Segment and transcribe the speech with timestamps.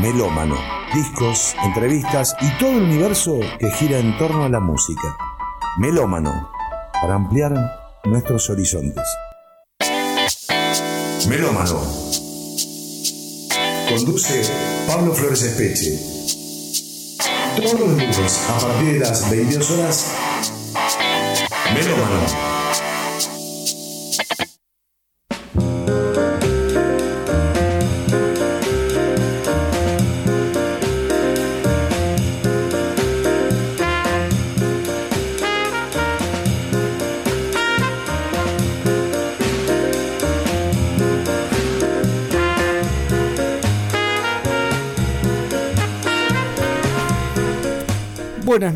[0.00, 0.56] Melómano,
[0.94, 5.14] discos, entrevistas y todo el universo que gira en torno a la música.
[5.76, 6.50] Melómano,
[7.02, 7.52] para ampliar
[8.04, 9.04] nuestros horizontes.
[11.28, 11.82] Melómano.
[13.90, 14.50] Conduce
[14.86, 15.98] Pablo Flores Espeche.
[17.56, 20.16] Todos los lunes a partir de las 22 horas.
[21.74, 22.49] Melómano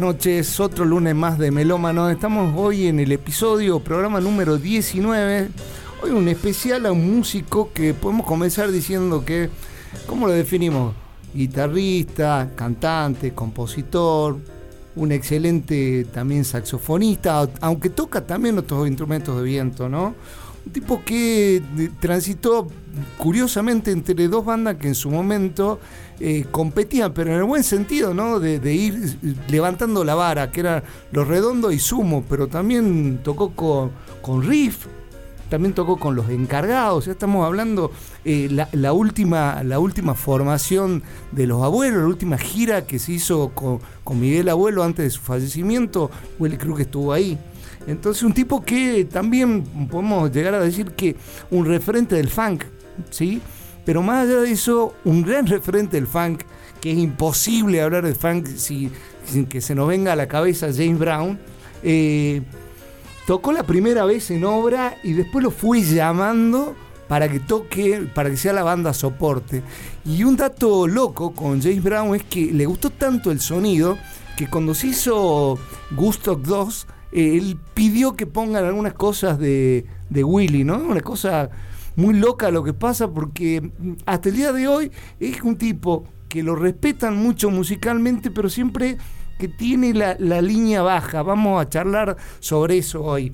[0.04, 2.10] noches, otro lunes más de Melómano.
[2.10, 5.48] Estamos hoy en el episodio, programa número 19.
[6.02, 9.48] Hoy un especial a un músico que podemos comenzar diciendo que,
[10.06, 10.95] ¿cómo lo definimos?
[11.32, 14.37] Guitarrista, cantante, compositor,
[14.95, 20.14] un excelente también saxofonista, aunque toca también otros instrumentos de viento, ¿no?
[20.66, 21.62] Un tipo que
[22.01, 22.68] transitó
[23.18, 25.79] curiosamente entre dos bandas que en su momento
[26.20, 28.38] eh, competían, pero en el buen sentido, ¿no?
[28.38, 33.90] De, ir levantando la vara, que era Los Redondos y Sumo, pero también tocó con,
[34.23, 34.87] con Riff,
[35.51, 37.90] también tocó con los encargados, ya estamos hablando
[38.24, 43.51] eh, la, última, la última formación de los abuelos, la última gira que se hizo
[43.51, 47.38] con, con Miguel Abuelo antes de su fallecimiento, Willy Cruz estuvo ahí.
[47.87, 51.16] Entonces un tipo que también podemos llegar a decir que
[51.51, 52.65] un referente del funk,
[53.10, 53.41] ¿sí?
[53.85, 56.43] Pero más allá de eso, un gran referente del funk,
[56.80, 60.99] que es imposible hablar de funk sin que se nos venga a la cabeza James
[60.99, 61.38] Brown,
[61.82, 62.43] eh,
[63.26, 66.75] tocó la primera vez en obra y después lo fui llamando
[67.09, 69.62] para que toque, para que sea la banda soporte.
[70.04, 73.98] Y un dato loco con James Brown es que le gustó tanto el sonido
[74.37, 75.59] que cuando se hizo
[75.93, 80.78] Gusto 2, él pidió que pongan algunas cosas de, de Willy, ¿no?
[80.78, 81.48] Una cosa
[81.97, 83.70] muy loca lo que pasa porque
[84.04, 88.98] hasta el día de hoy es un tipo que lo respetan mucho musicalmente, pero siempre
[89.38, 91.22] que tiene la, línea baja.
[91.22, 93.32] Vamos a charlar sobre eso hoy.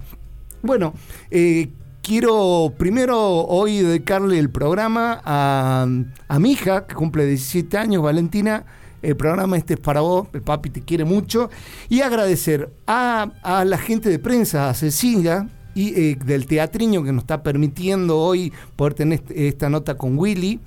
[0.62, 0.92] Bueno,
[1.30, 1.70] eh,
[2.02, 5.86] quiero primero hoy dedicarle el programa a,
[6.28, 8.66] a mi hija, que cumple 17 años, Valentina
[9.02, 11.50] el programa este es para vos, el papi te quiere mucho.
[11.88, 13.30] Y agradecer a,
[13.64, 18.52] la gente de prensa, a Cecilia, y eh, del teatriño que nos está permitiendo hoy
[18.74, 20.60] poder tener esta nota con Willy.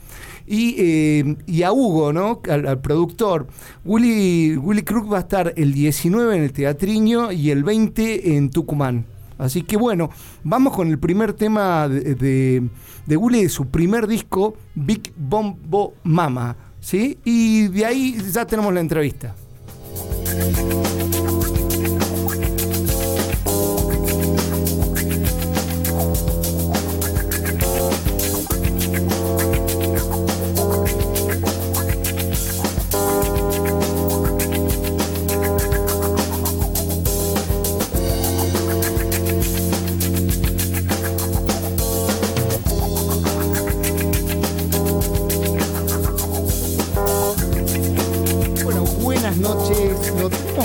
[0.46, 2.42] Y, eh, a Hugo, ¿no?
[2.50, 3.48] Al, productor.
[3.86, 8.50] Willy, Willy Crook va a estar el 19 en el Teatriño y el 20 en
[8.50, 9.06] Tucumán.
[9.38, 10.10] Así que bueno,
[10.44, 12.70] vamos con el primer tema de, de,
[13.06, 16.56] de Willy, de su primer disco, Big Bombo Mama.
[16.84, 17.18] ¿Sí?
[17.24, 19.34] Y de ahí ya tenemos la entrevista.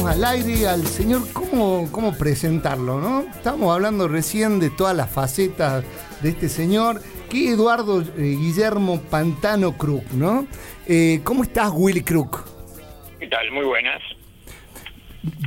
[0.09, 3.01] Aire al señor, ¿cómo, cómo presentarlo?
[3.01, 3.21] ¿no?
[3.21, 5.85] Estamos hablando recién de todas las facetas
[6.23, 10.47] de este señor, que Eduardo eh, Guillermo Pantano Crook, ¿no?
[10.87, 12.45] Eh, ¿Cómo estás, Willy Crook?
[13.21, 13.51] ¿Qué tal?
[13.53, 14.01] Muy buenas.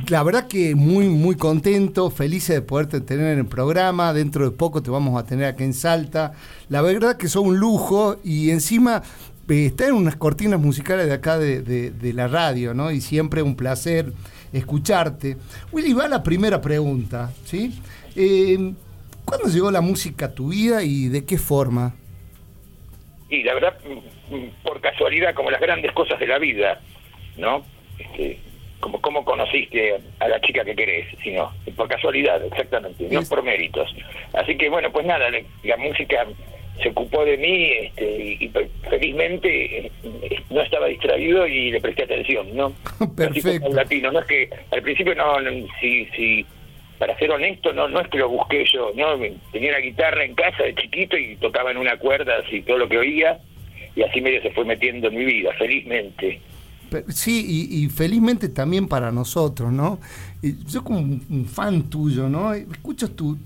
[0.08, 4.12] La verdad que muy, muy contento, feliz de poderte tener en el programa.
[4.12, 6.34] Dentro de poco te vamos a tener aquí en Salta.
[6.68, 9.02] La verdad que son un lujo y encima
[9.48, 12.90] eh, está en unas cortinas musicales de acá de, de, la radio, ¿no?
[12.90, 14.12] Y siempre un placer
[14.52, 15.36] escucharte.
[15.72, 17.72] Willy, va la primera pregunta, ¿sí?
[18.16, 18.72] Eh,
[19.24, 21.94] ¿Cuándo llegó la música a tu vida y de qué forma?
[23.28, 23.78] Y la verdad,
[24.62, 26.80] por casualidad, como las grandes cosas de la vida,
[27.36, 27.64] ¿no?
[27.98, 28.38] Este,
[28.80, 33.94] como cómo conociste a la chica que querés, sino por casualidad, exactamente, no por méritos.
[34.34, 36.26] Así que bueno, pues nada, la música
[36.82, 38.52] se ocupó de mí este, y,
[38.88, 39.92] felizmente eh,
[40.50, 42.72] no estaba distraído y le presté atención, ¿no?
[43.16, 43.68] Perfecto.
[43.72, 45.36] latino, no es que al principio no,
[45.80, 46.46] si, si,
[46.98, 49.18] para ser honesto, no, no es que lo busqué yo, ¿no?
[49.52, 52.88] Tenía una guitarra en casa de chiquito y tocaba en una cuerda así todo lo
[52.88, 53.38] que oía
[53.94, 56.40] y así medio se fue metiendo en mi vida, felizmente.
[57.08, 59.98] Sí, y, felizmente también para nosotros, ¿no?
[60.42, 62.52] Yo como un fan tuyo, ¿no?
[62.52, 63.38] Escucho tu,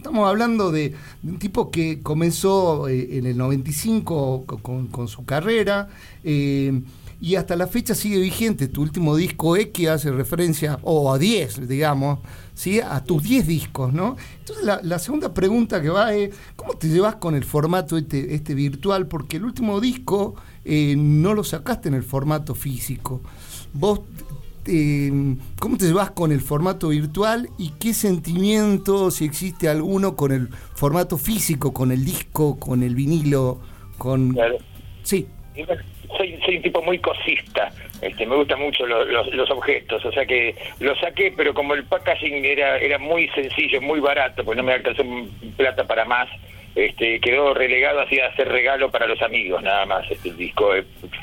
[0.00, 5.90] Estamos hablando de, un tipo que comenzó eh, en el 95 con, su carrera.
[6.24, 6.80] Eh,
[7.20, 8.68] y hasta la fecha sigue vigente.
[8.68, 12.20] Tu último disco X hace referencia, o a 10, digamos,
[12.54, 12.80] ¿sí?
[12.80, 14.16] a tus 10 discos, ¿no?
[14.38, 18.54] Entonces la, segunda pregunta que va es, ¿cómo te llevas con el formato este, este
[18.54, 19.06] virtual?
[19.06, 23.20] Porque el último disco eh, no lo sacaste en el formato físico.
[23.74, 24.00] Vos
[24.66, 25.10] eh,
[25.58, 30.48] ¿cómo te llevas con el formato virtual y qué sentimiento, si existe alguno, con el
[30.74, 33.60] formato físico, con el disco, con el vinilo,
[33.98, 34.36] con...
[35.02, 35.26] Sí.
[36.16, 40.54] Soy, soy un tipo muy cosista, este, me gustan mucho los, objetos, o sea que
[40.80, 44.72] lo saqué, pero como el packaging era, era muy sencillo, muy barato, pues no me
[44.72, 45.02] alcanzó
[45.56, 46.28] plata para más,
[46.74, 50.70] este, quedó relegado así a hacer regalo para los amigos, nada más, este, el disco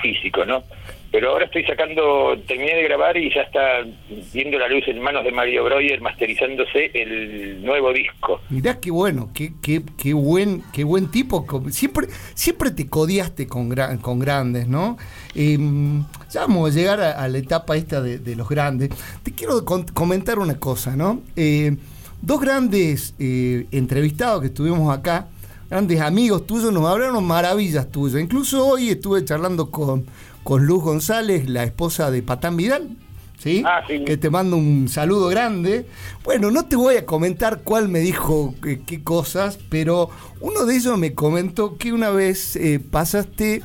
[0.01, 0.63] físico, ¿no?
[1.09, 3.85] Pero ahora estoy sacando, terminé de grabar y ya está
[4.33, 8.41] viendo la luz en manos de Mario Breuer masterizándose el nuevo disco.
[8.49, 11.45] Mirá qué bueno, qué, qué, qué buen, qué buen tipo.
[11.69, 14.97] Siempre, siempre te codiaste con, con grandes, ¿no?
[15.33, 18.89] Em, ya vamos a llegar a, la etapa esta de, los grandes.
[19.23, 21.21] Te quiero comentar una cosa, ¿no?
[21.37, 21.77] Eh,
[22.21, 25.27] dos grandes eh, entrevistados que estuvimos acá,
[25.69, 28.21] grandes amigos tuyos, nos hablaron maravillas tuyas.
[28.21, 30.05] Incluso hoy estuve charlando con
[30.47, 32.95] con Luz González, la esposa de Patán Vidal.
[33.37, 33.63] ¿Sí?
[33.65, 34.05] Ah, ¿sí?
[34.05, 35.85] que te mando un saludo grande.
[36.23, 40.09] Bueno, no te voy a comentar cuál me dijo qué, cosas, pero
[40.39, 43.61] uno de ellos me comentó que una vez eh, pasaste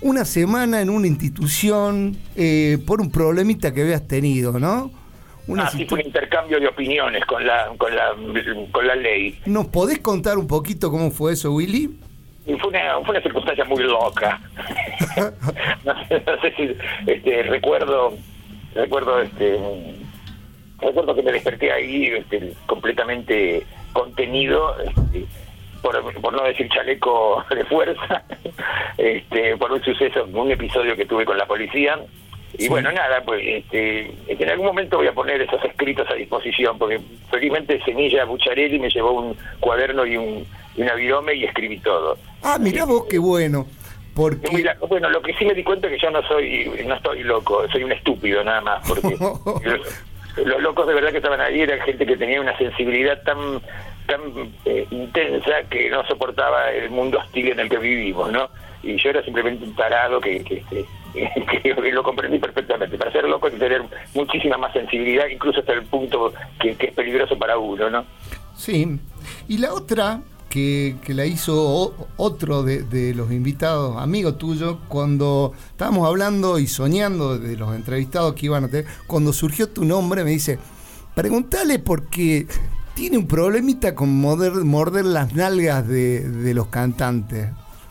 [0.00, 4.90] una semana en una institución eh, por un problemita que habías tenido, ¿no?
[5.46, 8.14] Una ah, sí, fue un intercambio de opiniones con la, con la,
[8.70, 9.40] con la ley.
[9.46, 11.98] ¿Nos podés contar un poquito cómo fue eso, Willy?
[12.44, 14.40] fue una, fue una circunstancia muy loca.
[15.84, 18.14] no, sé, si este, recuerdo,
[18.74, 19.58] recuerdo este
[20.80, 25.26] recuerdo que me desperté ahí este, completamente contenido, este,
[25.80, 28.24] por, por no decir chaleco de fuerza,
[28.98, 31.98] este, por un suceso, un episodio que tuve con la policía.
[32.58, 36.78] Y bueno, nada, pues este, en algún momento voy a poner esos escritos a disposición,
[36.78, 37.00] porque
[37.30, 40.46] felizmente Semilla Bucharelli me llevó un cuaderno y un,
[40.76, 42.18] y una virome y escribí todo.
[42.42, 43.66] Ah, mirá vos qué bueno.
[44.14, 44.66] Porque...
[44.88, 47.66] bueno, lo que sí me di cuenta es que yo no soy, no estoy loco,
[47.72, 49.16] soy un estúpido nada más, porque
[50.44, 53.62] los, locos de verdad que estaban ahí eran gente que tenía una sensibilidad tan
[54.06, 54.20] tan
[54.66, 58.50] eh, intensa que no soportaba el mundo hostil en el que vivimos, ¿no?
[58.82, 60.84] Y yo era simplemente un tarado que, que, que,
[61.92, 62.96] lo comprendí perfectamente.
[62.96, 63.82] Para ser loco hay que tener
[64.14, 68.04] muchísima más sensibilidad, incluso hasta el punto que, que es peligroso para uno, ¿no?
[68.54, 68.98] Sí.
[69.48, 70.20] Y la otra
[70.52, 77.56] que, la hizo otro de, los invitados, amigo tuyo, cuando estábamos hablando y soñando de
[77.56, 80.58] los entrevistados que iban a tener, cuando surgió tu nombre, me dice,
[81.14, 82.46] pregúntale porque
[82.94, 87.48] tiene un problemita con morder, las nalgas de los cantantes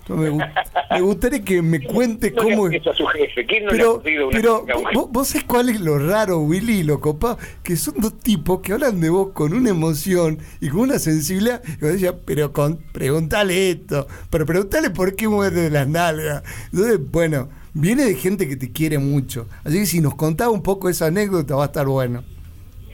[0.09, 2.68] me, gustaría que me cuente cómo.
[2.68, 3.45] Es a su jefe?
[3.45, 4.01] ¿Quién no pero,
[4.31, 4.65] pero
[5.09, 9.00] vos, sabés cuál es lo raro, Willy, lo copado, que son dos tipos que hablan
[9.00, 11.62] de vos con una emoción y con una sensibilidad.
[11.65, 16.44] Y vos decías, pero con, pregúntale esto, pero pregúntale por qué muerde las nalgas.
[16.71, 19.47] Entonces, bueno, viene de gente que te quiere mucho.
[19.63, 22.24] Así que si nos contaba un poco esa anécdota, va a estar bueno.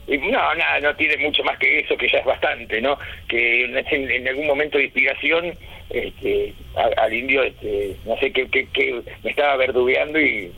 [0.08, 2.98] No, nada, no tiene mucho más que eso, que ya es bastante, ¿no?
[3.28, 5.54] Que en, algún momento de inspiración,
[5.90, 6.54] este,
[6.96, 10.54] al, indio, este, no sé, qué que, me estaba verdugueando y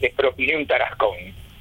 [0.00, 1.16] le propiné un tarascón.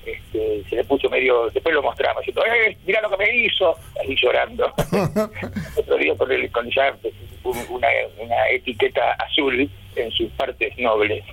[0.05, 3.77] Este, se le puso medio, después lo mostramos, diciendo, ¡eh, mira lo que me hizo!
[4.01, 4.73] Así llorando.
[5.77, 6.95] Otro día con, el, con ya
[7.43, 7.87] una,
[8.17, 11.23] una etiqueta azul en sus partes nobles.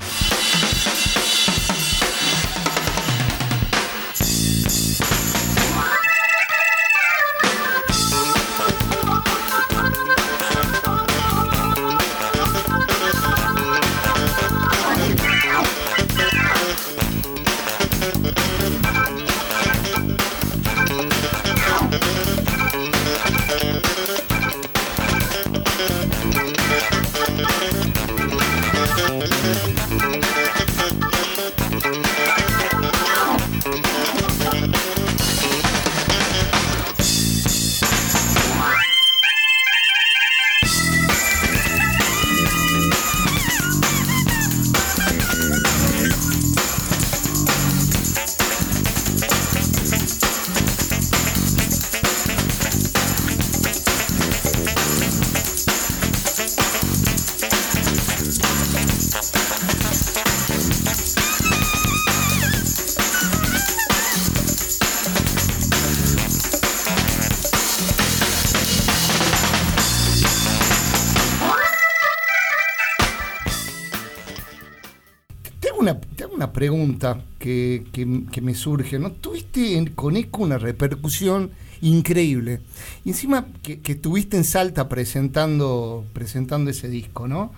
[77.97, 79.11] Que, que, me surge, ¿no?
[79.11, 81.51] Tuviste en, con ECO una repercusión
[81.81, 82.61] increíble.
[83.07, 87.53] Y encima que, que estuviste en Salta presentando, presentando ese disco, ¿no?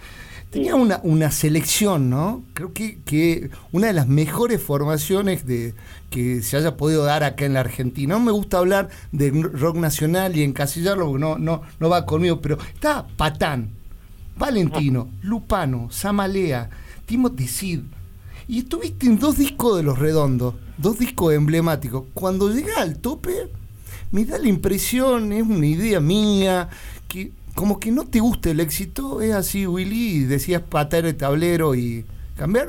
[0.50, 2.44] Tenía una, una selección, ¿no?
[2.54, 5.74] Creo que, que una de las mejores formaciones de,
[6.08, 8.14] que se haya podido dar acá en la Argentina.
[8.14, 12.40] No me gusta hablar de rock nacional y encasillarlo porque no, no, no va conmigo,
[12.40, 13.70] pero está Patán,
[14.36, 16.70] Valentino, Lupano, Samalea,
[17.06, 17.80] Timothy Sid.
[18.48, 22.04] Y estuviste en dos discos de Los Redondos, dos discos emblemáticos.
[22.14, 23.50] Cuando llega al tope,
[24.10, 26.70] me da la impresión, es una idea mía,
[27.08, 31.74] que como que no te gusta el éxito, es así, Willy, decías patar el tablero
[31.74, 32.68] y cambiar,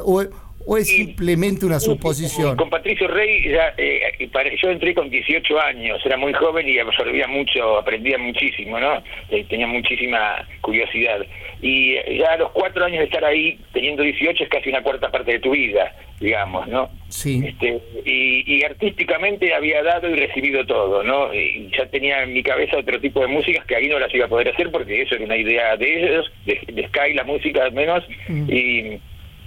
[0.70, 2.56] o es simplemente una suposición?
[2.56, 4.30] Con Patricio Rey, ya, eh,
[4.62, 9.02] yo entré con 18 años, era muy joven y absorbía mucho, aprendía muchísimo, ¿no?
[9.32, 11.26] Eh, tenía muchísima curiosidad.
[11.60, 14.84] Y eh, ya a los cuatro años de estar ahí, teniendo 18, es casi una
[14.84, 16.92] cuarta parte de tu vida, digamos, ¿no?
[17.08, 17.42] Sí.
[17.48, 21.34] Este, y, artísticamente había dado y recibido todo, ¿no?
[21.34, 24.26] Y ya tenía en mi cabeza otro tipo de músicas que ahí no las iba
[24.26, 27.72] a poder hacer porque eso era una idea de ellos, de, Sky, la música al
[27.72, 28.52] menos, mm.
[28.52, 29.00] y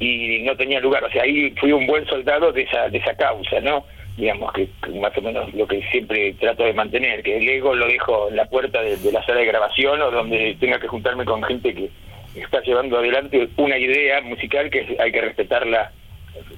[0.02, 1.04] y no tenía lugar.
[1.04, 3.84] O sea, ahí fui un buen soldado de esa, de esa causa, ¿no?
[4.16, 4.68] Digamos que,
[5.00, 8.36] más o menos lo que siempre trato de mantener, que el ego lo dejo en
[8.36, 11.88] la puerta de, la sala de grabación o donde tenga que juntarme con gente que
[12.34, 15.92] está llevando adelante una idea musical que hay que respetarla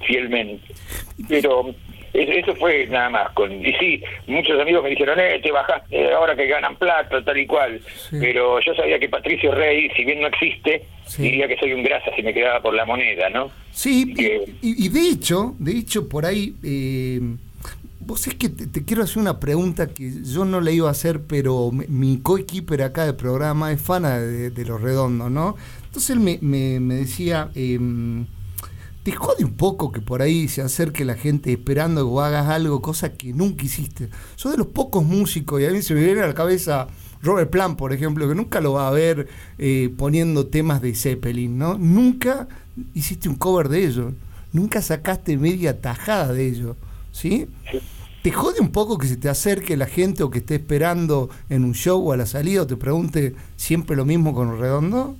[0.05, 0.73] fielmente.
[1.29, 1.75] Pero
[2.15, 3.31] eso fue nada más.
[3.31, 7.37] con Y sí, muchos amigos me dijeron, eh, te bajaste ahora que ganan plata, tal
[7.37, 7.79] y cual.
[8.11, 10.83] Pero yo sabía que Patricio Rey, si bien no existe,
[11.17, 13.51] diría que soy un grasa si me quedaba por la moneda, ¿no?
[13.71, 14.13] Sí,
[14.61, 16.53] y, de hecho, de hecho, por ahí...
[16.63, 17.19] Eh,
[18.05, 21.21] Vos es que te, quiero hacer una pregunta que yo no le iba a hacer,
[21.21, 25.55] pero mi coequiper acá del programa es fana de, Los Redondos, ¿no?
[25.85, 26.37] Entonces él me,
[26.79, 27.79] me, decía, eh,
[29.05, 32.81] te jode un poco que por ahí se acerque la gente esperando que hagas algo,
[32.81, 34.09] cosa que nunca hiciste.
[34.35, 36.87] Soy de los pocos músicos, y a mí se me viene a la cabeza
[37.21, 39.27] Robert Plant, por ejemplo, que nunca lo va a ver
[39.59, 41.77] eh, poniendo temas de Zeppelin, ¿no?
[41.77, 42.47] Nunca
[42.95, 44.13] hiciste un cover de ellos,
[44.51, 46.75] nunca sacaste media tajada de ellos,
[47.11, 47.47] ¿sí?
[48.23, 51.63] ¿Te jode un poco que se te acerque la gente o que esté esperando en
[51.63, 55.15] un show o a la salida o te pregunte siempre lo mismo con Redondo?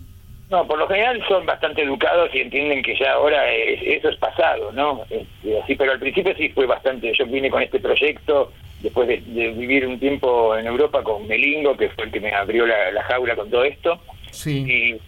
[0.50, 4.72] No, por lo general son bastante educados y entienden que ya ahora eso es pasado,
[4.72, 5.04] ¿no?
[5.10, 7.12] Este, así, pero al principio sí fue bastante.
[7.18, 11.90] Yo vine con este proyecto después de, vivir un tiempo en Europa con Melingo, que
[11.90, 14.00] fue el que me abrió la, jaula con todo esto.
[14.30, 15.00] Sí.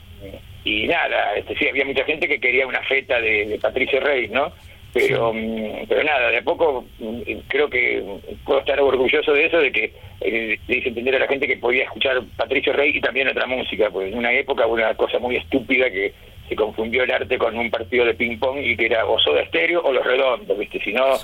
[0.64, 4.52] Y, nada, este, sí, había mucha gente que quería una feta de Patricio Rey, ¿no?
[4.98, 8.04] Pero mm, pero nada de a poco mm, creo que
[8.46, 11.58] puedo estar orgulloso de eso de que eh, le hice entender a la gente que
[11.58, 15.20] podía escuchar Patricio Rey y también otra música pues en una época hubo una cosa
[15.20, 16.14] muy estúpida que
[16.50, 19.42] se confundió el arte con un partido de ping pong y que era o Soda
[19.42, 21.16] Estéreo o Los Redondos viste si no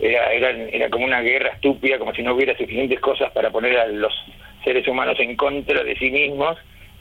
[0.00, 3.76] era, era era como una guerra estúpida como si no hubiera suficientes cosas para poner
[3.76, 4.12] a los
[4.62, 6.56] seres humanos en contra de sí mismos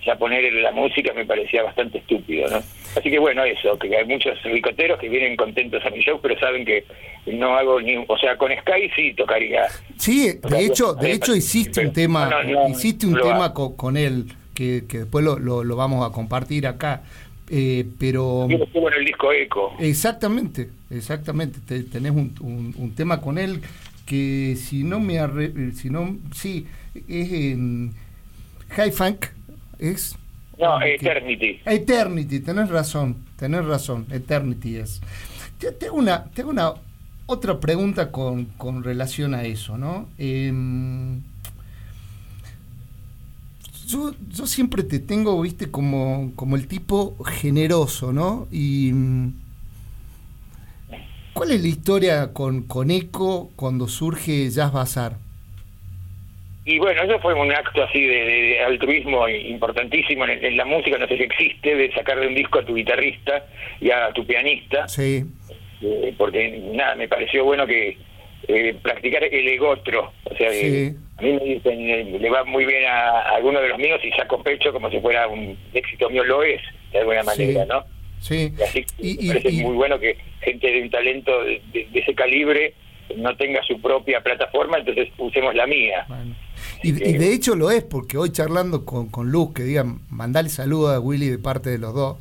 [0.05, 2.57] ya poner la música me parecía bastante estúpido, ¿no?
[2.95, 6.37] Así que bueno, eso, que hay muchos ricoteros que vienen contentos a mi show, pero
[6.39, 6.85] saben que
[7.25, 9.67] no hago ni, o sea, con Sky sí tocaría.
[9.97, 12.29] Sí, de hecho, de hecho hiciste un tema,
[12.69, 17.03] hiciste un tema con, él que, después lo, lo, vamos a compartir acá.
[17.49, 23.37] Eh, pero yo estuvo en el disco Eco exactamente exactamente tenés un, un, tema con
[23.37, 23.59] él
[24.05, 25.19] que si no me
[25.73, 27.93] si no sí es en
[28.69, 29.25] High Funk
[29.91, 30.15] es...
[30.57, 31.61] No, Eternity.
[31.65, 35.01] Eternity, tenés razón, tenés razón, Eternity es.
[35.79, 36.73] Tengo una, tengo una
[37.25, 40.07] otra pregunta con, con relación a eso, ¿no?
[40.17, 41.21] Em,
[43.87, 48.47] yo, yo, siempre te tengo, viste, como, como el tipo generoso, ¿no?
[48.51, 48.91] Y
[51.33, 55.17] ¿cuál es la historia con, con Eco cuando surge Jazz Bazar?
[56.65, 61.17] Y bueno, eso fue un acto así de, altruismo importantísimo en, la música, no sé
[61.17, 63.45] si existe, de sacarle un disco a tu guitarrista
[63.81, 64.87] y a tu pianista.
[64.87, 65.23] Sí.
[65.81, 67.97] Eh, porque nada, me pareció bueno que
[68.47, 70.13] eh, practicar el egotro.
[70.23, 73.77] O sea, a mí me dicen, eh, le va muy bien a, alguno de los
[73.77, 77.65] míos y saco pecho como si fuera un éxito mío, lo es, de alguna manera,
[77.65, 77.83] ¿no?
[78.19, 78.53] Sí.
[78.63, 81.61] así me parece muy bueno que gente de un talento de,
[81.93, 82.73] ese calibre
[83.17, 86.05] no tenga su propia plataforma, entonces usemos la mía.
[86.81, 90.89] Y, de hecho lo es, porque hoy charlando con, con Luz, que digan, mandale saludo
[90.89, 92.17] a Willy de parte de los dos,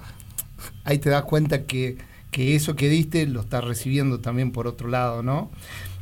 [0.85, 1.99] ahí te das cuenta que,
[2.31, 5.51] que eso que diste lo estás recibiendo también por otro lado, ¿no?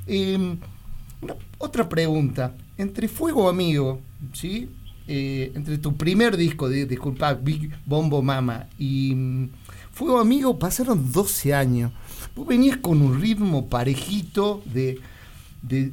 [0.07, 0.59] Em,
[1.59, 4.01] otra pregunta, entre Fuego Amigo,
[4.33, 4.71] ¿sí?
[5.13, 9.49] Eh, entre tu primer disco, de, disculpa, Big Bombo Mama y mm,
[9.91, 11.91] Fuego Amigo pasaron 12 años.
[12.37, 15.01] Vos venías con un ritmo parejito de,
[15.63, 15.91] de,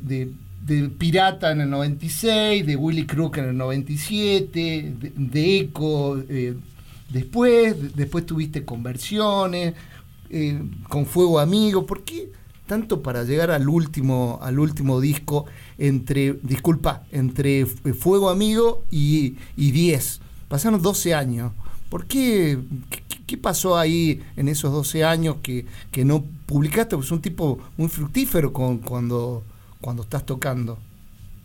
[0.61, 6.55] de, Pirata en el 96, de Willy Crook en el 97, de, de Eco eh,
[7.09, 9.73] después, después tuviste conversiones,
[10.29, 11.87] eh, con Fuego Amigo.
[11.87, 12.29] ¿Por qué
[12.67, 15.45] tanto para llegar al último, al último disco
[15.77, 20.21] entre, disculpa, entre Fuego Amigo y, y 10?
[20.47, 21.53] Pasaron 12 años.
[21.89, 22.59] ¿Por qué?
[23.25, 26.95] ¿Qué, pasó ahí en esos 12 años que, que no publicaste?
[26.95, 29.43] Pues un tipo muy fructífero con, cuando,
[29.81, 30.77] cuando estás tocando.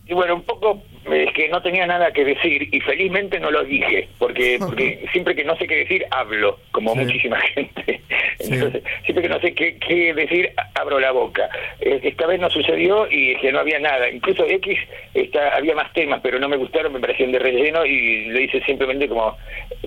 [0.07, 3.63] Y bueno, un poco es que no tenía nada que decir y felizmente no lo
[3.63, 8.01] dije, porque porque siempre que no sé qué decir, hablo, como muchísima gente.
[8.39, 11.49] Entonces, siempre que no sé qué, qué, decir, abro la boca.
[11.79, 14.09] Esta vez no sucedió y que no había nada.
[14.09, 14.79] Incluso X
[15.13, 18.61] está, había más temas, pero no me gustaron, me parecían de relleno y lo hice
[18.63, 19.37] simplemente como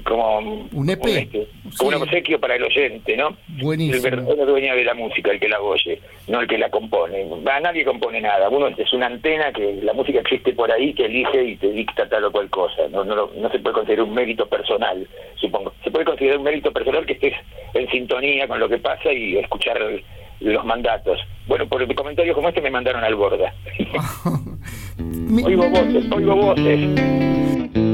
[0.05, 0.39] como
[0.73, 1.05] un EP.
[1.05, 1.47] Este,
[1.79, 3.37] como un obsequio para el oyente, ¿no?
[3.49, 3.97] Buenísimo.
[3.97, 7.25] El verdadero dueño de la música, el que la oye, no el que la compone.
[7.47, 8.49] Va, nadie compone nada.
[8.49, 12.09] Uno es una antena que la música existe por ahí, que elige y te dicta
[12.09, 12.89] tal o cual cosa.
[12.91, 15.73] No, no, no se puede considerar un mérito personal, supongo.
[15.83, 17.35] Se puede considerar un mérito personal que estés
[17.75, 19.79] en sintonía con lo que pasa y escuchar
[20.41, 21.21] los mandatos.
[21.47, 23.53] Bueno, por comentarios como este me mandaron al borda.
[25.45, 27.86] oigo voces, oigo voces.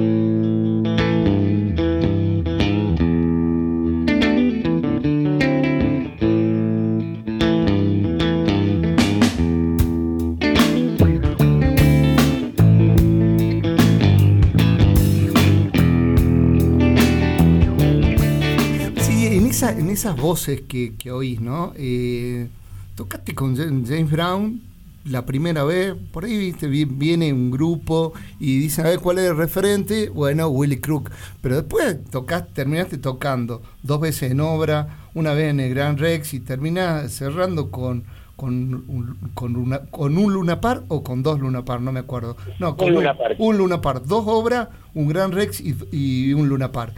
[20.02, 21.72] Esas voces que, que oís, ¿no?
[21.76, 22.48] Eh,
[22.96, 24.60] tocaste con James Brown
[25.04, 29.30] la primera vez, por ahí viste, viene un grupo y dicen, a ver cuál es
[29.30, 35.34] el referente, bueno, Willy Crook, pero después tocas, terminaste tocando dos veces en obra, una
[35.34, 38.04] vez en el Gran Rex y terminás cerrando con
[38.34, 38.54] con
[38.88, 42.36] un, con, una, con un Lunapar o con dos Lunapar, no me acuerdo.
[42.58, 43.06] No, con un,
[43.38, 46.92] un Lunapar, dos obras, un Gran Rex y, y un Lunapar.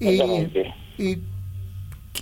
[0.00, 1.37] Eh, y ¿Qué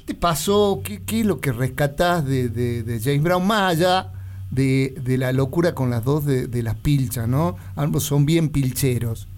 [0.06, 0.80] te pasó?
[0.84, 3.46] ¿Qué, qué es lo que rescatás de, de, James Brown?
[3.46, 4.12] Más allá
[4.50, 7.56] de, de, la locura con las dos de, las pilchas, ¿no?
[7.74, 9.28] Ambos son bien pilcheros.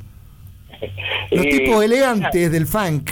[1.30, 3.10] Los tipos elegantes del funk.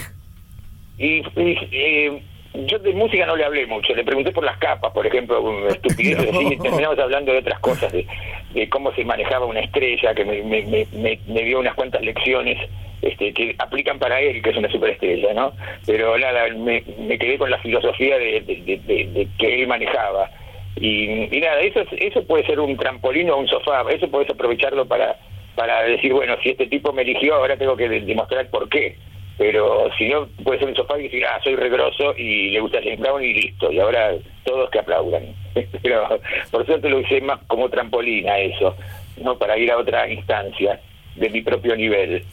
[0.98, 2.22] Y, eh,
[2.68, 6.34] yo de música no le hablé mucho, le pregunté por las capas, por ejemplo, estupideces,
[6.34, 8.06] y terminamos hablando de otras cosas, de,
[8.54, 12.58] de, cómo se manejaba una estrella, que me, me, me, me dio unas cuantas lecciones
[13.02, 15.52] este, que aplican para él, que es una superestrella, ¿no?
[15.86, 16.82] Pero nada, me,
[17.18, 20.30] quedé con la filosofía de, que él manejaba.
[20.76, 25.18] Y, nada, eso, eso puede ser un trampolín o un sofá, eso puedes aprovecharlo para,
[25.54, 28.96] para decir, bueno, si este tipo me eligió, ahora tengo que demostrar por qué.
[29.38, 32.80] Pero si no, puede ser un sofá y decir, ah, soy regroso y le gusta
[32.82, 35.34] James Brown y listo, y ahora todos que aplaudan.
[35.82, 38.74] Pero por suerte lo usé más como trampolín a eso,
[39.22, 40.80] no para ir a otra instancia
[41.16, 42.24] de mi propio nivel.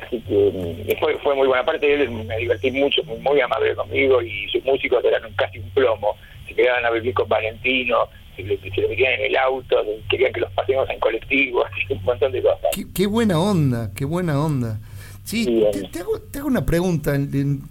[0.00, 1.64] Así que mm, fue, fue muy buena.
[1.64, 5.70] parte de él me divertí mucho, muy, amable conmigo y sus músicos eran casi un
[5.70, 6.16] plomo.
[6.48, 10.40] Se quedaban a vivir con Valentino, se, se lo metían en el auto, querían que
[10.40, 12.70] los pasemos en colectivo, así, un montón de cosas.
[12.94, 14.80] qué buena onda, qué buena onda.
[15.24, 15.46] Sí,
[15.90, 17.18] te, hago, te, hago, una pregunta.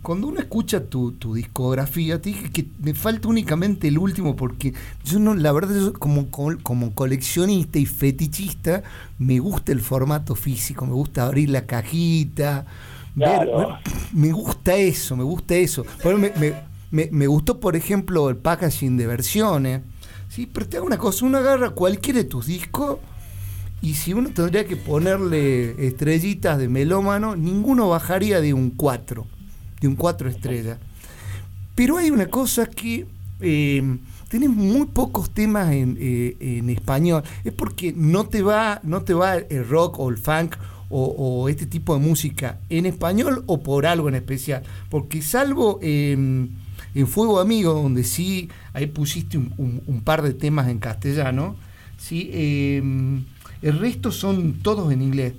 [0.02, 4.74] Cuando uno escucha tu, tu, discografía, te dije que me falta únicamente el último porque
[5.06, 8.82] yo no, la verdad, como, como coleccionista y fetichista,
[9.20, 12.66] me gusta el formato físico, me gusta abrir la cajita.
[14.13, 15.86] me gusta eso, me gusta eso.
[16.04, 16.56] Me, me,
[16.89, 19.82] me, me, gustó, por ejemplo, el packaging de versiones.
[20.28, 22.98] Sí, pero te hago una cosa, uno agarra cualquiera de tus discos
[23.84, 29.28] y si uno tendría que ponerle estrellitas de melómano, ninguno bajaría de un 4,
[29.82, 30.78] de un 4 estrellas.
[31.76, 33.06] Pero hay una cosa que
[33.41, 33.98] eh,
[34.30, 37.24] tenés muy pocos temas en, eh, en, español.
[37.43, 40.56] Es porque no te va, no te va el rock o el funk
[40.89, 44.63] o, este tipo de música en español o por algo en especial.
[44.89, 46.56] Porque salvo en
[47.08, 51.58] Fuego Amigo, donde sí ahí pusiste un, un, par de temas en castellano,
[51.98, 52.32] sí.
[53.63, 55.34] El resto son todos en inglés.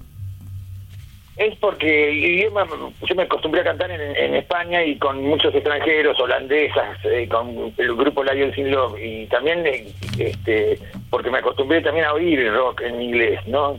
[1.36, 2.64] Es porque idioma,
[3.08, 7.94] yo me acostumbré a cantar en, España y con muchos extranjeros, holandesas, eh, con el
[7.96, 10.78] grupo Lion Sin Love, y también eh, este,
[11.10, 13.78] porque me acostumbré también a oír rock en inglés, ¿no?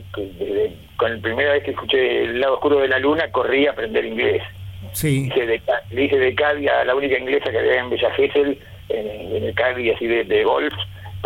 [0.98, 4.04] con la primera vez que escuché El lado oscuro de la luna, corrí a aprender
[4.04, 4.42] inglés.
[4.92, 5.30] Sí.
[5.34, 8.58] le hice de Cadi a la única inglesa que había en Bella Gesell,
[8.90, 10.74] en, el Cadi así de golf,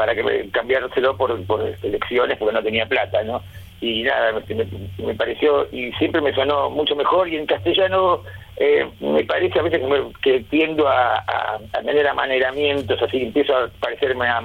[0.00, 3.42] para que cambiárselo por, por elecciones porque no tenía plata, ¿no?
[3.82, 4.32] y nada,
[4.98, 8.22] me, pareció, y siempre me sonó mucho mejor, y en castellano
[8.56, 9.82] eh, me parece a veces
[10.22, 11.22] que, tiendo a,
[11.84, 14.40] tener amaneramientos, así empiezo a parecerme a,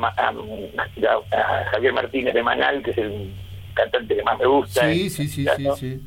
[1.71, 3.31] Javier Martínez de Manal, que es el
[3.73, 4.89] cantante que más me gusta.
[4.91, 6.01] Sí, sí, sí, sí, sí.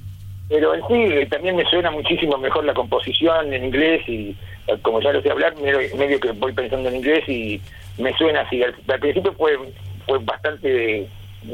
[0.51, 4.37] Pero en sí también me suena muchísimo mejor la composición en inglés y
[4.83, 7.61] como ya lo sé hablar, medio, que voy pensando en inglés y
[7.99, 8.63] me suena así.
[8.63, 9.59] Al, principio fue,
[10.07, 11.09] fue bastante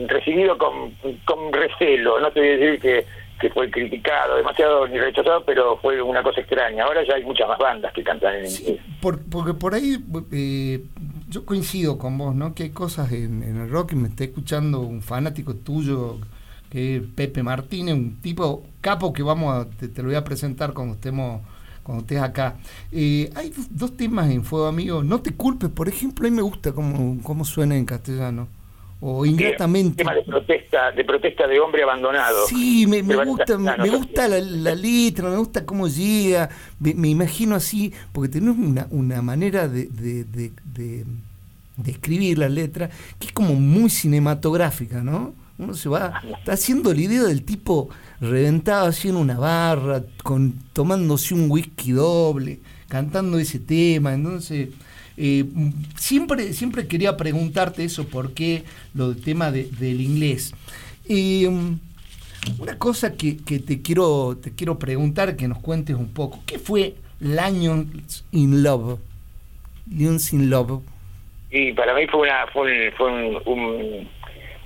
[0.09, 0.93] recibido con,
[1.25, 3.05] con recelo, no te voy a decir que,
[3.41, 6.85] que fue criticado demasiado ni rechazado, pero fue una cosa extraña.
[6.85, 8.81] Ahora ya hay muchas más bandas que cantan en inglés.
[9.01, 9.99] porque por ahí
[10.33, 10.83] eh,
[11.29, 12.55] yo coincido con vos, ¿no?
[12.55, 16.19] Que hay cosas en, el rock y me está escuchando un fanático tuyo
[16.71, 20.73] que es Pepe Martínez, un tipo capo que vamos a, te, lo voy a presentar
[20.73, 21.43] cuando estemos
[21.85, 22.57] cuando estés acá.
[22.91, 25.05] Eh, hay dos temas en Fuego Amigo.
[25.05, 28.49] No te culpes, por ejemplo, a mí me gusta cómo, cómo suena en castellano
[29.07, 29.99] o ingratamente.
[29.99, 32.47] tema de protesta, de protesta de hombre abandonado.
[32.47, 36.49] Sí, me, gusta, me gusta la, letra, me gusta cómo llega,
[36.81, 41.05] me, imagino así, porque tenés una, una manera de, de, de,
[41.87, 45.35] escribir la letra que es como muy cinematográfica, ¿no?
[45.57, 47.89] Uno se va, está haciendo la idea del tipo
[48.21, 54.71] reventado así en una barra, con, tomándose un whisky doble, cantando ese tema, entonces
[55.17, 55.45] eh,
[55.97, 58.65] siempre, siempre quería preguntarte eso, por qué
[58.95, 60.55] lo del tema del inglés.
[61.09, 61.49] Eh,
[62.59, 66.97] una cosa que, te, quiero, te quiero preguntar, que nos cuentes un poco, ¿qué fue
[67.21, 68.99] Lions in Love?
[69.91, 70.83] Lions in Love.
[71.51, 72.91] Y para mí fue una fue
[73.47, 74.09] un,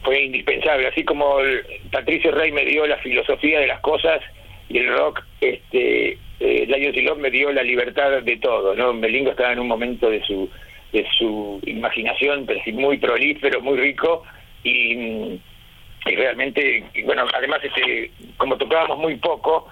[0.03, 1.37] fue indispensable, así como
[1.91, 4.21] Patricio Rey me dio la filosofía de las cosas
[4.69, 8.93] y el rock este eh, Lions me dio la libertad de todo, ¿no?
[8.93, 10.49] Melingo estaba en un momento de su
[10.93, 14.23] de su imaginación, pero sí muy prolífero, muy rico
[14.65, 15.39] y,
[16.05, 19.67] realmente, bueno, además este como tocábamos muy poco,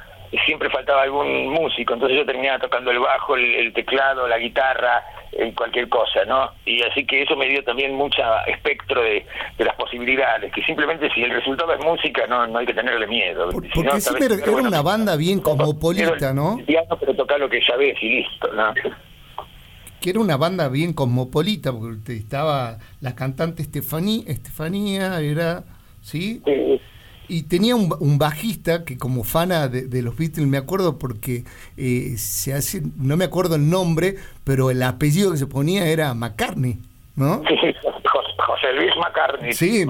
[0.44, 5.02] siempre faltaba algún músico, entonces yo terminaba tocando el bajo, el teclado, la guitarra,
[5.38, 6.50] en cualquier cosa, ¿no?
[6.64, 9.24] Y así que eso me dio también mucho espectro de,
[9.58, 13.50] las posibilidades, que simplemente si el resultado es música no, no hay que tenerle miedo.
[13.50, 16.58] porque era una banda bien cosmopolita, ¿no?
[16.66, 18.74] Piano, pero tocar lo que ya ves y listo, ¿no?
[20.00, 25.64] Que era una banda bien cosmopolita, porque estaba la cantante Estefanía, Estefanía era,
[26.00, 26.42] ¿sí?
[26.44, 26.80] sí
[27.28, 31.44] y tenía un, bajista que como fana de, los Beatles me acuerdo porque
[31.76, 36.14] eh, se hace, no me acuerdo el nombre, pero el apellido que se ponía era
[36.14, 36.78] McCartney,
[37.16, 37.42] ¿no?
[38.46, 39.52] José Luis McCartney.
[39.52, 39.86] Sí,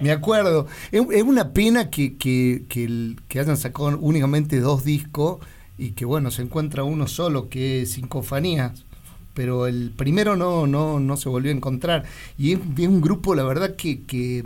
[0.00, 0.66] me, acuerdo.
[0.92, 5.38] Es, una pena que, que, que, hayan sacado únicamente dos discos
[5.76, 8.84] y que bueno, se encuentra uno solo que es Sincofanías
[9.32, 12.04] pero el primero no, no, no se volvió a encontrar.
[12.36, 14.42] Y es, es un grupo, la verdad, que, que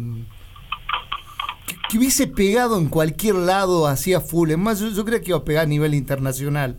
[1.90, 4.50] que, hubiese pegado en cualquier lado hacía full.
[4.50, 6.76] Es más, yo, creo que iba a pegar a nivel internacional.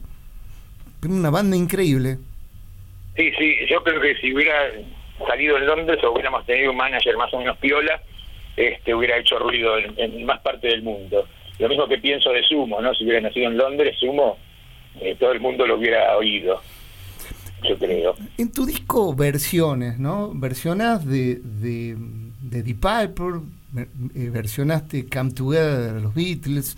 [0.99, 2.17] Pero una banda increíble.
[3.15, 4.55] Sí, sí, yo creo que si hubiera
[5.27, 8.01] salido en Londres o hubiéramos tenido un manager más o menos piola,
[8.57, 11.27] este hubiera hecho ruido en, más parte del mundo.
[11.59, 12.93] Lo mismo que pienso de Sumo, ¿no?
[12.93, 14.37] Si hubiera nacido en Londres, Sumo,
[14.99, 16.61] eh, todo el mundo lo hubiera oído.
[17.63, 18.15] Yo creo.
[18.37, 20.31] En tu disco versiones, ¿no?
[20.33, 23.41] Versionas de, de, de Deep Piper,
[23.77, 26.77] eh, versionaste Come Together de los Beatles,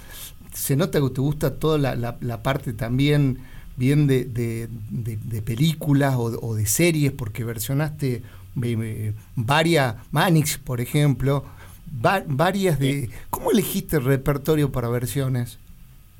[0.58, 3.38] se nota que te gusta toda la, la, parte también
[3.76, 8.24] bien de, de, películas o, de series, porque versionaste
[8.64, 11.46] eh, varias, Manix, por ejemplo,
[12.26, 13.10] varias de...
[13.30, 15.60] ¿Cómo elegiste el repertorio para versiones?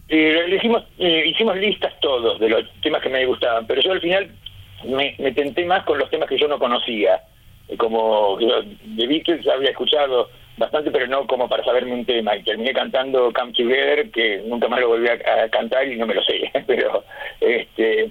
[0.08, 4.02] Eh, elegimos, eh, hicimos listas todos de los temas que me gustaban, pero yo al
[4.02, 4.30] final
[4.86, 7.22] me, me tenté más con los temas que yo no conocía.
[7.78, 12.36] Como de Beatles había escuchado bastante, pero no como para saberme un tema.
[12.36, 16.16] Y terminé cantando Come Together, que nunca más lo volví a, cantar y no me
[16.16, 16.52] lo sé.
[16.68, 17.04] pero
[17.40, 18.10] este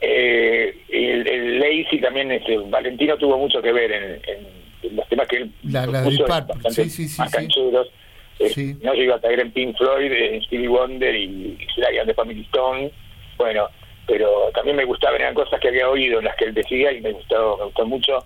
[0.00, 5.36] eh, el, el, Lazy también, este, Valentino tuvo mucho que ver en, los temas que
[5.38, 6.26] él la, la puso
[6.70, 7.90] sí, sí, sí, más canchudos.
[8.38, 12.42] Eh, no llegó a caer en Pink Floyd, en Stevie Wonder y, y de Family
[12.42, 12.90] Stone.
[13.38, 13.68] Bueno,
[14.06, 17.00] pero también me gustaban, eran cosas que había oído en las que él decía y
[17.00, 18.18] me gustó, me gustó mucho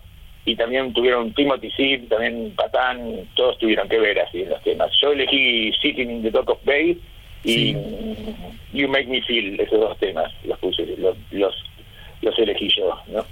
[0.48, 4.90] y también tuvieron Timothy Sid, también Patán, todos tuvieron que ver así en los temas.
[5.02, 6.98] Yo elegí Sitting in the Dock of Bay
[7.44, 7.72] y
[8.72, 13.26] You Make Me Feel, esos dos temas, los puse, los, los, elegí yo, ¿no?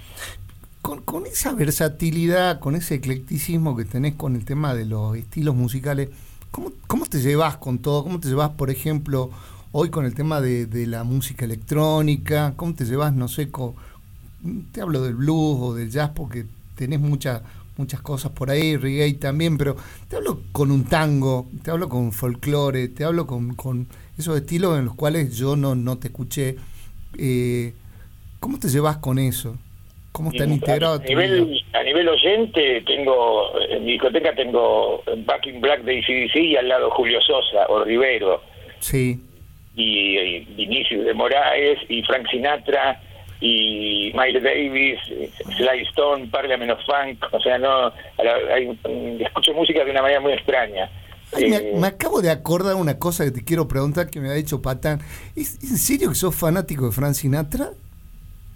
[0.83, 5.55] Con, con esa versatilidad, con ese eclecticismo que tenés con el tema de los estilos
[5.55, 6.09] musicales,
[6.51, 8.03] ¿cómo, cómo te llevas con todo?
[8.03, 9.31] ¿Cómo te llevas, por ejemplo,
[9.71, 12.53] hoy con el tema de, de la música electrónica?
[12.55, 13.73] ¿Cómo te llevas, no sé, con,
[14.71, 16.45] te hablo del blues o del jazz porque
[16.77, 17.41] tenés mucha
[17.77, 19.75] muchas cosas por ahí, reggae también, pero
[20.09, 23.87] te hablo con un tango, te hablo con folclore, te hablo con, con
[24.17, 26.55] esos estilos en los cuales yo no, no te escuché.
[27.17, 27.73] Eh,
[28.39, 29.57] ¿Cómo te llevas con eso?
[30.11, 31.01] ¿Cómo están integrados?
[31.01, 36.35] A, nivel, a nivel oyente, tengo en mi discoteca tengo Back in Black de ICDC
[36.37, 38.41] y al lado Julio Sosa o Rivero.
[38.79, 39.19] Sí.
[39.75, 42.99] Y, Vinicius de Moraes y Frank Sinatra
[43.39, 44.99] y Miles Davis,
[45.57, 47.23] Sly Stone, Parliament Funk.
[47.31, 47.93] O sea, no
[49.19, 50.89] escucho música de una manera muy extraña.
[51.37, 54.61] Eh, me, acabo de acordar una cosa que te quiero preguntar que me ha dicho
[54.61, 54.99] Patán.
[55.35, 57.71] ¿Es en serio que sos fanático de Frank Sinatra?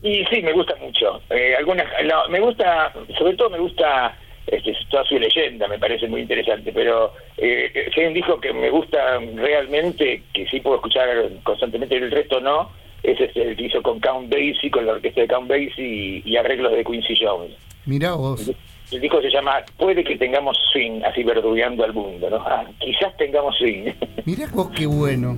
[0.02, 1.22] Y sí, me gusta mucho.
[1.30, 1.86] Eh, algunas,
[2.30, 4.18] me gusta, sobre todo me gusta
[4.48, 8.52] este, toda su leyenda, me parece muy interesante, pero eh, si hay un disco que
[8.52, 11.08] me gusta realmente, que sí puedo escuchar
[11.44, 12.72] constantemente, el resto no,
[13.04, 16.36] es este, el que hizo con Count Basie, con la orquesta de Count Basie y,
[16.38, 17.52] arreglos de Quincy Jones.
[17.86, 18.52] Mira vos.
[18.92, 22.38] El, disco se llama Puede que tengamos swing, así verdugueando al mundo, ¿no?
[22.38, 23.92] Ah, quizás tengamos swing.
[24.26, 25.38] Mira vos qué bueno.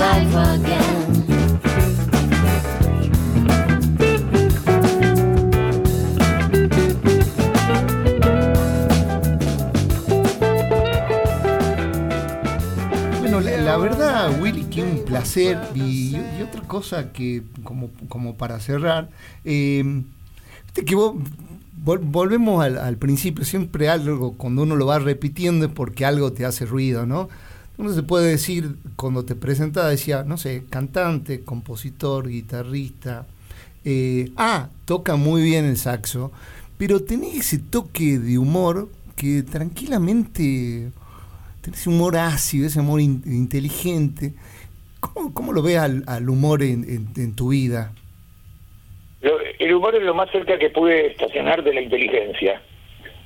[0.00, 0.90] back to life again.
[15.10, 15.58] placer.
[15.74, 19.10] Y, otra cosa que, como, como para cerrar,
[19.44, 20.02] eh,
[20.74, 20.96] que
[21.74, 26.64] volvemos al, principio, siempre algo, cuando uno lo va repitiendo es porque algo te hace
[26.64, 27.28] ruido, ¿no?
[27.80, 33.26] Uno se puede decir, cuando te presentaba, decía, no sé, cantante, compositor, guitarrista.
[33.86, 36.30] Eh, ah, toca muy bien el saxo,
[36.76, 40.90] pero tenés ese toque de humor que tranquilamente
[41.62, 44.34] tenés humor ácido, ese humor inteligente,
[45.00, 47.94] ¿Cómo, cómo lo ves al, humor en, tu vida?
[49.58, 52.60] el humor es lo más cerca que pude estacionar de la inteligencia,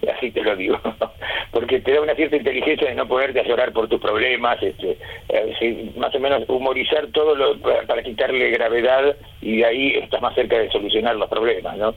[0.17, 0.79] así te lo digo,
[1.53, 5.93] porque te da una cierta inteligencia de no poderte llorar por tus problemas, este, eh,
[5.97, 10.59] más o menos humorizar todo lo, para, quitarle gravedad y de ahí estás más cerca
[10.59, 11.95] de solucionar los problemas, ¿no?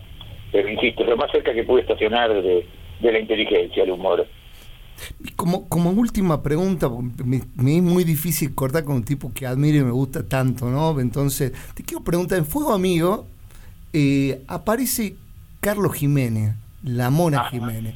[0.52, 2.66] Pero insisto, lo más cerca que pude estacionar de,
[3.02, 4.26] la inteligencia, el humor.
[5.36, 6.90] Como, como última pregunta,
[7.24, 11.00] me, es muy difícil cortar con un tipo que admiro y me gusta tanto, ¿no?
[11.00, 13.28] Entonces, te quiero preguntar, en Fuego Amigo
[13.94, 15.16] eh, aparece
[15.60, 17.96] Carlos Jiménez, la Mona Jiménez.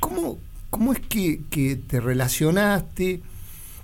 [0.00, 0.38] ¿Cómo,
[0.70, 3.20] ¿Cómo es que, que te relacionaste?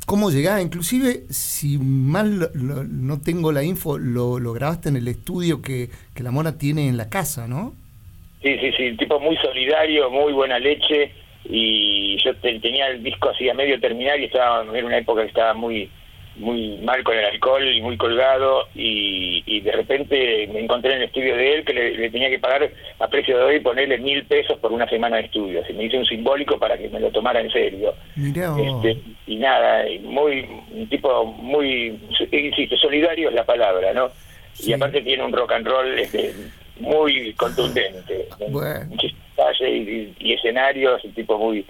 [0.07, 0.63] ¿Cómo llegaste?
[0.63, 6.23] Inclusive, si mal no tengo la info, lo, lo grabaste en el estudio que, que
[6.23, 7.75] la Mona tiene en la casa, ¿no?
[8.43, 11.13] Sí, sí, sí, tipo muy solidario, muy buena leche
[11.45, 15.29] y yo tenía el disco así a medio terminar y estaba en una época que
[15.29, 15.91] estaba muy
[16.41, 21.05] muy mal con el alcohol y muy colgado y, de repente me encontré en el
[21.05, 24.59] estudio de él que le, tenía que pagar a precio de hoy ponerle mil pesos
[24.59, 25.63] por una semana de estudio.
[25.69, 27.95] Y me hice un simbólico para que me lo tomara en serio.
[28.17, 31.99] Este, y nada muy un tipo muy
[32.33, 34.11] insisto solidario es la palabra no
[34.59, 36.35] y aparte tiene un rock and roll este,
[36.81, 38.29] muy contundente.
[38.51, 38.97] Bueno.
[39.61, 41.65] Y, y, escenarios, un tipo muy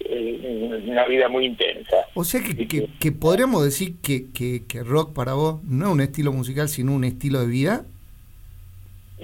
[0.00, 1.96] eh, una vida muy intensa.
[2.14, 6.32] O sea que, que, podríamos decir que, que, rock para vos no es un estilo
[6.32, 7.84] musical, sino un estilo de vida.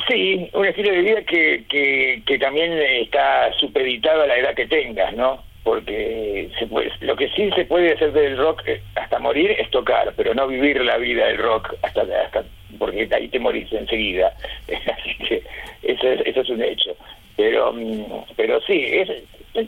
[0.08, 4.66] Sí, un estilo de vida que, que, que también está supeditado a la edad que
[4.66, 5.42] tengas, ¿no?
[5.62, 9.70] Porque se puede, lo que sí se puede hacer del rock eh, hasta morir es
[9.70, 12.44] tocar, pero no vivir la vida del rock hasta, hasta
[12.78, 14.32] porque ahí te morís enseguida.
[14.68, 15.42] Así que
[15.82, 16.96] eso es, eso es un hecho.
[17.36, 19.08] Pero, mm, pero sí, es,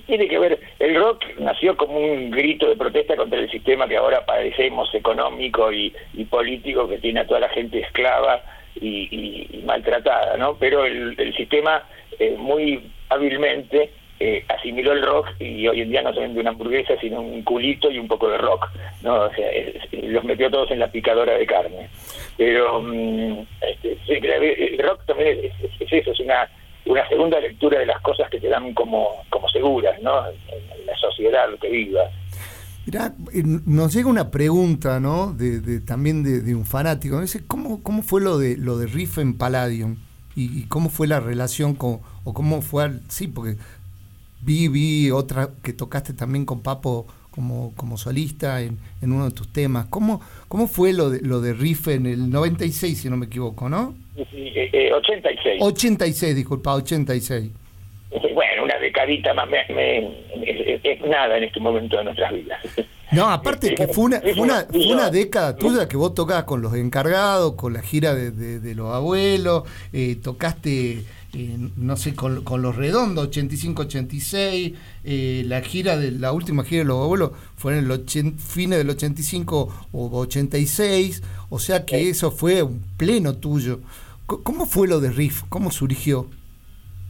[0.06, 3.96] tiene que ver, el rock nació como un grito de protesta contra el sistema que
[3.96, 5.94] ahora padecemos económico y,
[6.30, 8.40] político que tiene a toda la gente esclava
[8.80, 10.56] y, maltratada, ¿no?
[10.58, 11.82] Pero el, sistema
[12.18, 16.50] eh, muy hábilmente eh, asimiló el rock y hoy en día no se vende una
[16.50, 18.68] hamburguesa sino un culito y un poco de rock,
[19.02, 19.24] ¿no?
[19.24, 19.50] O sea,
[19.92, 21.88] los metió todos en la picadora de carne.
[22.36, 26.48] Pero mm, este, el rock también es, eso, es una
[26.86, 30.26] una segunda lectura de las cosas que te dan como, como seguras, ¿no?
[30.28, 32.02] En, la sociedad, lo que viva.
[32.84, 35.32] Mirá, eh, nos llega una pregunta, ¿no?
[35.32, 37.20] De, también de, un fanático.
[37.20, 39.96] Dice, ¿cómo, ¿cómo fue lo de lo de Riff en Palladium?
[40.36, 43.56] Y, cómo fue la relación con, o cómo fue, sí, porque
[44.42, 49.32] vi, vi otra que tocaste también con Papo como, como solista en, en uno de
[49.32, 49.86] tus temas.
[49.90, 53.68] ¿Cómo, cómo fue lo de, lo de Riff en el 96, si no me equivoco,
[53.68, 53.94] no?
[54.30, 54.52] Sí,
[54.92, 55.60] 86.
[55.60, 57.50] 86, disculpa, 86.
[58.32, 62.60] Bueno, una decadita más, es, nada en este momento de nuestras vidas.
[63.10, 66.62] No, aparte que fue una, fue una, fue una década tuya que vos tocabas con
[66.62, 71.04] los encargados, con la gira de, de, los abuelos, eh, tocaste,
[71.36, 76.82] eh, no sé, con, con, los redondos, 85-86, eh, la gira de la última gira
[76.82, 78.04] de los abuelos fue en el
[78.38, 83.80] fines del 85 o 86, o sea que eso fue un pleno tuyo.
[84.26, 85.42] ¿Cómo fue lo de Riff?
[85.48, 86.26] ¿Cómo surgió?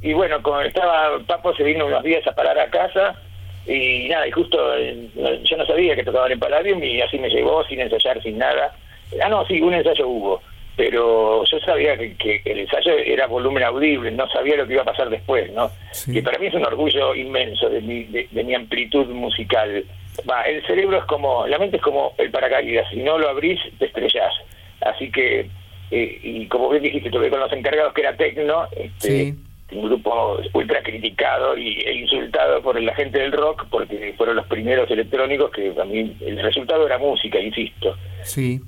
[0.02, 3.18] Y bueno, como estaba Papo, se vino unos días a parar a casa
[3.66, 5.08] y nada, y justo eh,
[5.44, 8.76] yo no sabía que tocaban en Palladium y así me llevó sin ensayar, sin nada.
[9.24, 10.42] Ah, no, sí, un ensayo hubo,
[10.76, 14.87] pero yo sabía que, el ensayo era volumen audible, no sabía lo que iba a
[14.87, 15.70] pasar después, ¿no?
[16.06, 19.84] Y para mí es un orgullo inmenso de mi, de, mi amplitud musical.
[20.28, 23.60] Va, el cerebro es como, la mente es como el paracaídas, si no lo abrís,
[23.78, 24.32] te estrellás.
[24.80, 25.48] Así que
[25.90, 29.34] eh, y como bien dijiste, tuve con los encargados que era Tecno, este,
[29.72, 34.46] un grupo ultra criticado y, e insultado por la gente del rock, porque fueron los
[34.46, 37.96] primeros electrónicos que también el resultado era música, insisto.
[38.22, 38.61] Sí.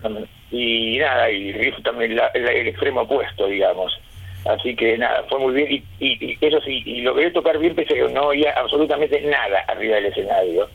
[0.51, 3.93] Y nada, y Riff también el extremo opuesto, digamos.
[4.45, 5.85] Así que nada, fue muy bien.
[5.99, 9.97] Y, eso sí, y logré tocar bien, pese a que no oía absolutamente nada arriba
[9.97, 10.69] del escenario.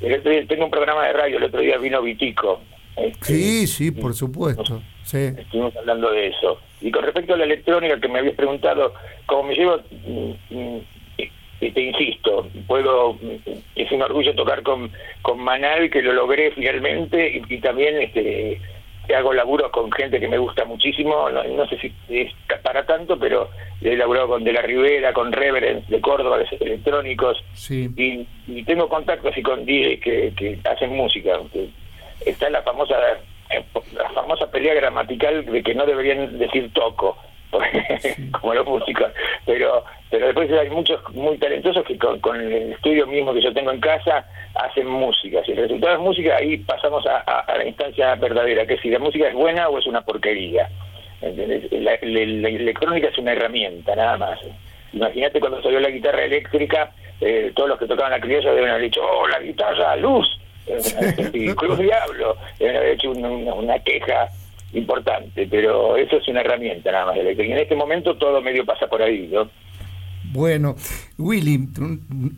[0.00, 2.60] El tengo un programa de radio, el otro día vino Vitico,
[2.98, 4.82] este, sí, sí, por supuesto.
[5.04, 5.32] Sí.
[5.36, 6.60] Estuvimos hablando de eso.
[6.80, 8.94] Y con respecto a la electrónica que me habías preguntado,
[9.26, 10.80] como me llevo, mm, mm,
[11.58, 14.90] te insisto, puedo, mm, es un orgullo tocar con,
[15.22, 18.60] con Manal, que lo logré finalmente, y, también este
[19.16, 22.30] hago laburos con gente que me gusta muchísimo, no, sé si es
[22.62, 23.48] para tanto, pero
[23.80, 27.88] he laburado con De la Rivera, con Reverence de Córdoba, de electrónicos, sí.
[27.96, 31.40] y, tengo contactos así con DJs que, que hacen música,
[32.26, 32.96] está la famosa
[33.94, 37.16] la famosa pelea gramatical de que no deberían decir toco
[38.40, 39.10] como los músicos.
[39.46, 43.72] Pero pero después hay muchos muy talentosos que con, el estudio mismo que yo tengo
[43.72, 45.42] en casa hacen música.
[45.44, 49.28] Si el resultado es música ahí pasamos a, la instancia verdadera que si la música
[49.28, 50.68] es buena o es una porquería.
[51.20, 54.38] La, electrónica es una herramienta nada más.
[54.92, 58.84] Imagínate cuando salió la guitarra eléctrica eh, todos los que tocaban la criolla deben haber
[58.84, 60.38] dicho oh la guitarra luz
[61.56, 64.28] Cruz Diablo ha hecho una, queja
[64.72, 67.16] importante, pero eso es una herramienta nada más.
[67.16, 69.48] Y en este momento todo medio pasa por ahí, ¿no?
[70.30, 70.76] Bueno,
[71.16, 71.68] Willy,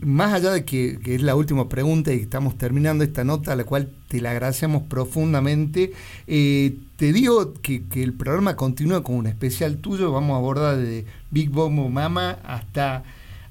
[0.00, 3.64] más allá de que, es la última pregunta y estamos terminando esta nota, a la
[3.64, 5.90] cual te la agradecemos profundamente,
[6.28, 10.76] eh, te digo que, que, el programa continúa con un especial tuyo, vamos a abordar
[10.76, 13.02] de Big Bomb Mama hasta,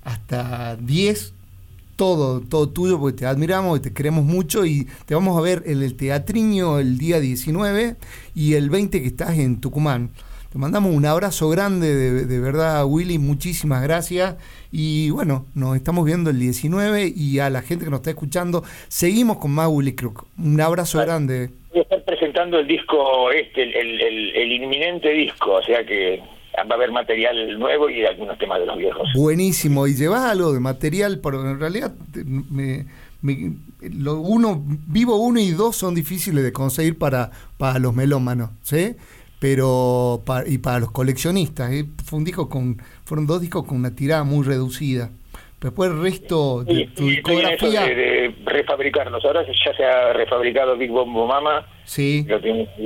[0.06, 1.34] hasta 10
[2.00, 5.64] todo, todo tuyo, porque te admiramos y te queremos mucho y te vamos a ver
[5.66, 7.98] en el Teatriño el día 19
[8.34, 10.12] y el 20 que estás en Tucumán.
[10.50, 11.94] Te mandamos un abrazo grande,
[12.26, 14.38] de, verdad, Willy, muchísimas gracias.
[14.72, 18.64] Y bueno, nos estamos viendo el 19 y a la gente que nos está escuchando,
[18.88, 20.26] seguimos con más Willy Crook.
[20.38, 21.50] Un abrazo grande.
[21.72, 24.02] Voy a estar presentando el disco este, el,
[24.36, 26.24] el inminente disco, o sea que
[26.64, 29.10] va a haber material nuevo y algunos temas de los viejos.
[29.16, 31.94] Buenísimo, y llevas algo de material, pero en realidad
[32.24, 32.86] me,
[33.82, 38.96] lo uno, vivo uno y dos son difíciles de conseguir para, para los melómanos, ¿sí?
[39.40, 41.86] Pero y para los coleccionistas, ¿eh?
[42.04, 45.12] fue un disco con, fueron dos discos con una tirada muy reducida.
[45.62, 47.82] Después el resto de tu discografía.
[47.84, 49.24] De, refabricarlos.
[49.26, 51.66] Ahora ya se ha refabricado Big Bombo Mama.
[51.84, 52.26] Sí.
[52.28, 52.40] Lo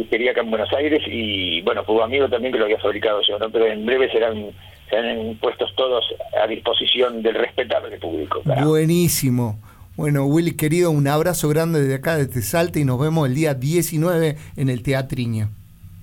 [0.09, 3.37] quería acá en Buenos Aires y bueno, un amigo también que lo había fabricado yo,
[3.37, 3.49] ¿no?
[3.51, 4.51] Pero en breve serán,
[4.89, 6.03] serán puestos todos
[6.41, 8.41] a disposición del respetable público.
[8.43, 9.59] Buenísimo.
[9.95, 13.53] Bueno, Willy, querido, un abrazo grande desde acá, desde Salta y nos vemos el día
[13.53, 15.49] 19 en el Teatriño.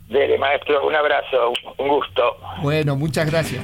[0.08, 2.36] Dele, maestro, un abrazo, un gusto.
[2.62, 3.62] Bueno, muchas gracias.